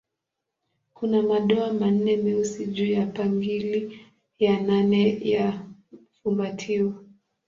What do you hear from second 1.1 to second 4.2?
madoa manne meusi juu ya pingili